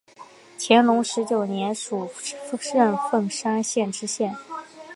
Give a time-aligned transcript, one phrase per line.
[0.57, 2.09] 乾隆十九年署
[2.73, 4.35] 任凤山县知县。